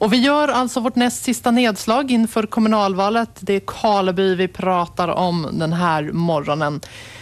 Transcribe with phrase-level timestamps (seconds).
[0.00, 3.30] Och vi gör alltså vårt näst sista nedslag inför kommunalvalet.
[3.40, 6.80] Det är Karleby vi pratar om den här morgonen.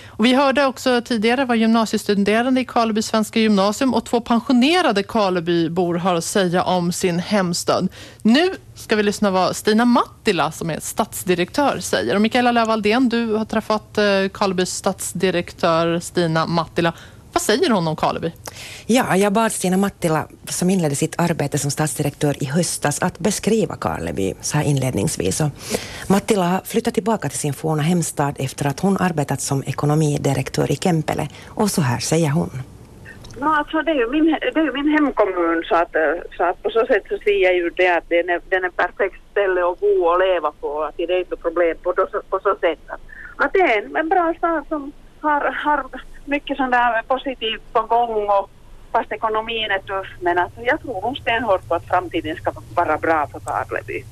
[0.08, 5.95] Och vi hörde också tidigare vad gymnasiestuderande i Karleby svenska gymnasium och två pensionerade Karlebybor
[5.95, 7.89] har att säga om sin hemstad.
[8.23, 12.14] Nu ska vi lyssna vad Stina Mattila som är stadsdirektör säger.
[12.14, 16.93] Och Mikaela Lövaldén, du har träffat eh, Karlebys stadsdirektör Stina Mattila.
[17.35, 18.32] Vad säger hon om Karleby?
[18.87, 23.77] Ja, jag bad Stina Mattila, som inledde sitt arbete som stadsdirektör i höstas, att beskriva
[23.77, 25.41] Karleby så här inledningsvis.
[25.41, 25.51] Och
[26.09, 30.77] Mattila har flyttat tillbaka till sin forna hemstad efter att hon arbetat som ekonomidirektör i
[30.77, 31.28] Kempele.
[31.47, 32.51] Och så här säger hon.
[33.41, 35.97] No, alltså det, är ju min, det är ju min hemkommun så att,
[36.37, 38.70] så att på så sätt så ser jag ju det att den är, den är
[38.70, 40.83] perfekt ställe att bo och leva på.
[40.83, 41.92] Att det är inte problem på,
[42.30, 43.01] på så sätt att,
[43.37, 45.84] att det är en, en bra stad som har, har
[46.24, 48.51] mycket sånt där positivt på gång och
[48.92, 53.28] fast ekonomin är tuff men alltså jag tror stenhårt på att framtiden ska vara bra
[53.33, 54.05] för Karleby.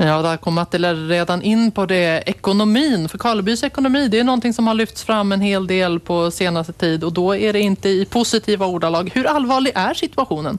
[0.00, 2.22] Ja, där kom Matti redan in på det.
[2.26, 6.30] Ekonomin, för Karlebys ekonomi, det är någonting som har lyfts fram en hel del på
[6.30, 9.10] senaste tid och då är det inte i positiva ordalag.
[9.14, 10.58] Hur allvarlig är situationen?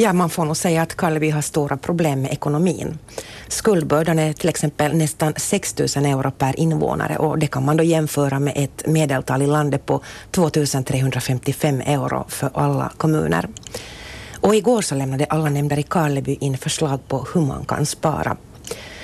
[0.00, 2.98] Ja, man får nog säga att Karleby har stora problem med ekonomin.
[3.48, 7.84] Skuldbördan är till exempel nästan 6 000 euro per invånare och det kan man då
[7.84, 13.48] jämföra med ett medeltal i landet på 2 355 euro för alla kommuner.
[14.40, 18.36] Och igår så lämnade alla nämnder i Karleby in förslag på hur man kan spara.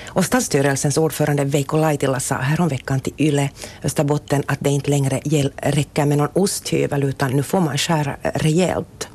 [0.07, 3.51] Och stadsstyrelsens ordförande Veikko Laitila sa häromveckan till Yle
[3.83, 5.21] Österbotten att det inte längre
[5.57, 9.09] räcker med någon osthyvel utan nu får man skära eh, rejält.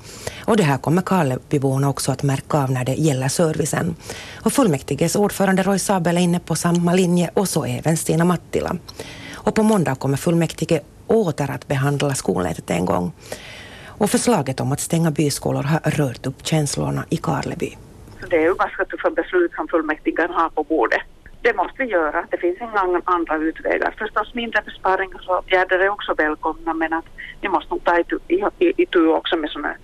[0.50, 3.96] Och det här kommer Karlebyborna också att märka av när det gäller servicen.
[4.46, 8.76] Och fullmäktiges ordförande Roy Sabel är inne på samma linje och så även Stina Mattila.
[9.34, 13.12] Och på måndag kommer fullmäktige åter att behandla skolnätet en gång.
[13.88, 17.78] Och förslaget om att stänga byskolor har rört upp känslorna i Karleby.
[18.30, 21.02] Det är ju ganska tuffa beslut som fullmäktige har på bordet.
[21.42, 22.26] Det måste vi göra.
[22.32, 23.96] Det finns inga andra utvägar.
[23.98, 27.06] Förstås mindre besparingsåtgärder är också välkomna men att
[27.42, 28.18] vi måste nog ta itu,
[28.60, 29.76] itu också med sådana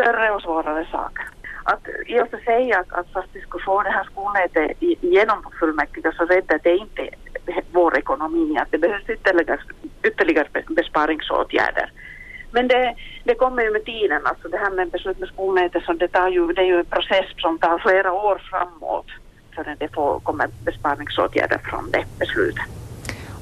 [0.00, 1.18] större och svårare sak.
[1.64, 5.38] Att i och för sig att, att fast vi skulle få det här skolnätet genom
[5.60, 7.08] fullmäktige så räddar det inte
[7.72, 8.58] vår ekonomi.
[8.58, 9.58] Att det behövs ytterligare,
[10.02, 11.92] ytterligare besparingsåtgärder.
[12.52, 12.94] Men det,
[13.24, 16.28] det kommer ju med tiden, alltså det här med beslut med skolnätet så det, tar
[16.28, 19.06] ju, det är ju en process som tar flera år framåt
[19.54, 22.64] förrän det får, kommer besparingsåtgärder från det beslutet.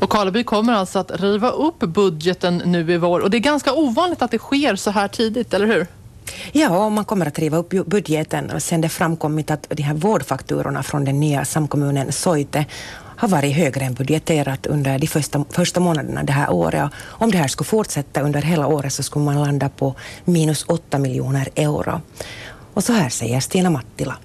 [0.01, 3.73] Och Karleby kommer alltså att riva upp budgeten nu i vår och det är ganska
[3.73, 5.87] ovanligt att det sker så här tidigt, eller hur?
[6.53, 10.83] Ja, och man kommer att riva upp budgeten sen det framkommit att de här vårdfakturorna
[10.83, 12.67] från den nya samkommunen Soite
[13.19, 16.91] har varit högre än budgeterat under de första, första månaderna det här året.
[17.07, 19.95] Och om det här skulle fortsätta under hela året så skulle man landa på
[20.25, 22.01] minus 8 miljoner euro.
[22.75, 24.17] Och så här säger Stina Mattila.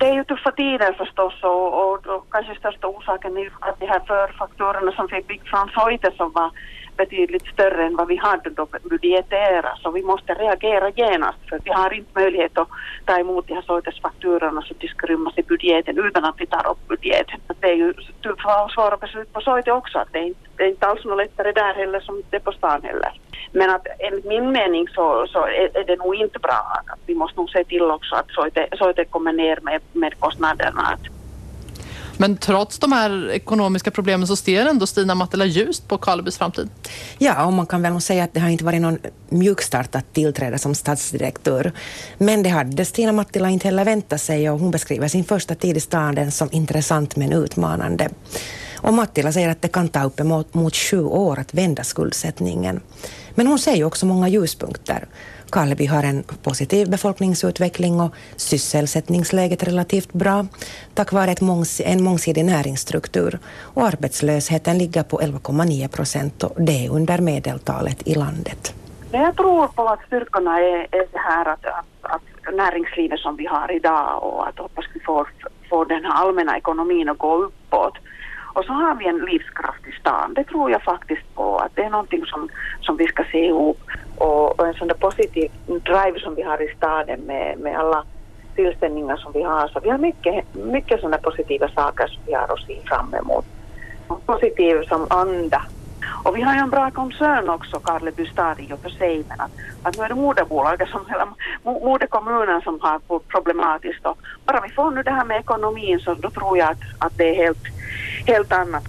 [0.00, 3.86] Det är ju tuffa tider förstås och, och, och kanske största orsaken är att de
[3.86, 6.50] här förfakturorna som vi fick från Soite som var
[6.98, 11.70] betydligt större än vad vi hade då budgeterat så vi måste reagera genast för vi
[11.70, 12.68] har inte möjlighet att
[13.04, 16.46] ta emot de här sorters fakturorna så de ska rymmas i budgeten utan att vi
[16.46, 17.40] tar upp budgeten.
[17.60, 17.94] Det är ju
[18.64, 21.16] och svåra beslut på Soite också att det är inte, det är inte alls något
[21.16, 23.12] lättare där heller som det är på stan heller.
[23.52, 26.62] Men att enligt min mening så, så är, det nog inte bra.
[27.06, 30.80] Vi måste nog se till också att Soite, Soite kommer ner med, med kostnaderna.
[30.80, 31.17] Att
[32.18, 36.68] men trots de här ekonomiska problemen så ser ändå Stina Mattila ljust på Karlebys framtid.
[37.18, 38.98] Ja, och man kan väl säga att det har inte varit någon
[39.28, 41.72] mjukstart att tillträda som stadsdirektör.
[42.18, 45.76] Men det hade Stina Mattila inte heller väntat sig och hon beskriver sin första tid
[45.76, 48.08] i staden som intressant men utmanande.
[48.82, 52.80] Och Mattila säger att det kan ta uppemot mot sju år att vända skuldsättningen.
[53.34, 55.06] Men hon ser ju också många ljuspunkter.
[55.50, 60.46] Karleby har en positiv befolkningsutveckling och sysselsättningsläget relativt bra
[60.94, 66.86] tack vare ett mångs en mångsidig näringsstruktur och arbetslösheten ligger på 11,9 procent och det
[66.86, 68.74] är under medeltalet i landet.
[69.12, 73.46] Jag tror på att styrkorna är, är det här att, att, att näringslivet som vi
[73.46, 75.28] har idag och att hoppas vi får,
[75.70, 77.94] får den här allmänna ekonomin att gå uppåt.
[78.58, 80.34] Och så har vi en livskraftig stan.
[80.34, 82.48] Det tror jag faktiskt på att det är någonting som,
[82.80, 83.78] som vi ska se ihop
[84.14, 88.04] och, och en sån där positiv drive som vi har i staden med, med alla
[88.54, 89.68] tillställningar som vi har.
[89.68, 93.46] Så vi har mycket, mycket sådana positiva saker som vi har att se fram emot.
[94.26, 95.62] Positiv som anda.
[96.24, 99.40] Och vi har ju en bra koncern också, Karleby stad i och för sig, men
[99.40, 99.52] att,
[99.82, 101.28] att nu är det moderbolaget som, eller
[101.90, 102.98] moderkommunen som har
[103.34, 106.78] problematiskt och bara vi får nu det här med ekonomin så då tror jag att,
[106.98, 107.64] att det är helt,
[108.28, 108.84] helt annat.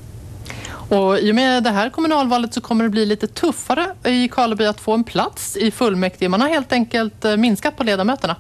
[0.90, 4.66] Och I och med det här kommunalvalet så kommer det bli lite tuffare i Karleby
[4.66, 6.30] att få en plats i fullmäktige.
[6.30, 8.36] Man har helt enkelt eh, minskat på ledamöterna.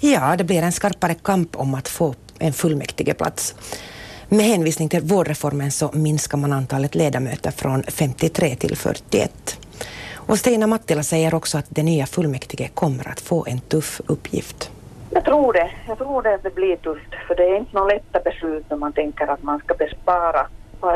[0.00, 3.54] Ja, det blir en skarpare kamp om att få en fullmäktigeplats.
[4.28, 9.58] Med hänvisning till vårdreformen så minskar man antalet ledamöter från 53 till 41.
[10.12, 14.70] Och Stina Mattila säger också att det nya fullmäktige kommer att få en tuff uppgift.
[15.10, 15.72] Jag tror det.
[15.86, 18.76] Jag tror det att det blir tufft, för det är inte några lätta beslut när
[18.76, 20.46] man tänker att man ska bespara.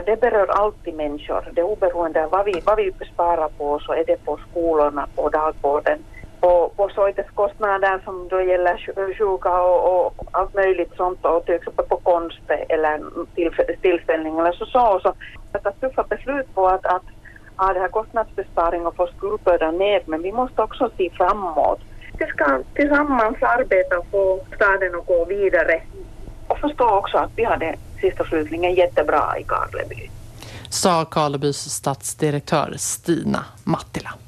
[0.07, 1.51] Det berör alltid människor.
[1.53, 5.07] Det är oberoende av vad vi, vad vi besparar på så är det på skolorna,
[5.15, 6.05] på dagvården,
[6.41, 6.89] på, på
[7.35, 8.77] kostnader som då gäller
[9.19, 13.01] sjuka och, och, allt möjligt sånt och till exempel på konst eller
[13.81, 14.67] tillställning eller så.
[14.67, 15.09] så, så
[15.53, 17.05] att ta tuffa beslut på att, att
[17.57, 21.83] ha det här kostnadsbesparing och få skuldbördan ner men vi måste också se framåt.
[22.19, 25.83] Vi ska tillsammans arbeta och få staden att gå vidare
[26.47, 30.11] och förstå också att vi har det sist och slutligen jättebra i Karleby.
[30.71, 34.15] Sa Karlebys stadsdirektör Stina Mattila.